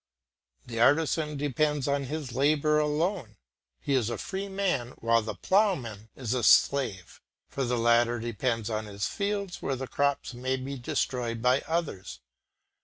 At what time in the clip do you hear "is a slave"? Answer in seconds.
6.15-7.21